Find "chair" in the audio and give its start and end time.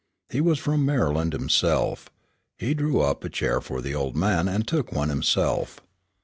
3.29-3.61